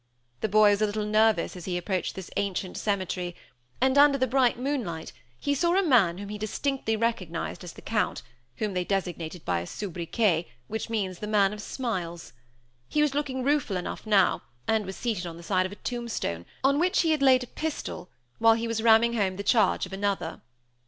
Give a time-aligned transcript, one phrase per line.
[0.39, 3.35] The boy was a little nervous as he approached this ancient cemetery;
[3.79, 7.83] and, under the bright moonlight, he saw a man whom he distinctly recognized as the
[7.83, 8.23] Count,
[8.55, 12.33] whom they designated by a sobriquet which means 'the man of smiles.'
[12.89, 16.47] He was looking rueful enough now, and was seated on the side of a tombstone,
[16.63, 18.09] on which he had laid a pistol,
[18.39, 20.41] while he was ramming home the charge of another.